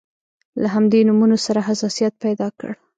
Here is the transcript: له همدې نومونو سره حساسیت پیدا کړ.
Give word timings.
له 0.61 0.67
همدې 0.75 0.99
نومونو 1.07 1.37
سره 1.45 1.59
حساسیت 1.69 2.13
پیدا 2.25 2.47
کړ. 2.59 2.71